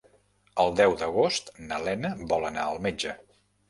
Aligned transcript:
El 0.63 0.73
deu 0.79 0.95
d'agost 1.03 1.53
na 1.69 1.81
Lena 1.87 2.15
vol 2.35 2.53
anar 2.53 2.69
al 2.69 2.85
metge. 2.91 3.19